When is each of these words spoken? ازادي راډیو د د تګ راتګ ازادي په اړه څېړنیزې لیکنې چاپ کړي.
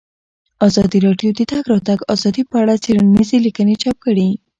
ازادي 0.67 0.99
راډیو 1.07 1.31
د 1.33 1.39
د 1.39 1.41
تګ 1.51 1.63
راتګ 1.73 1.99
ازادي 2.13 2.43
په 2.49 2.55
اړه 2.61 2.73
څېړنیزې 2.83 3.37
لیکنې 3.45 3.75
چاپ 3.81 3.97
کړي. 4.05 4.29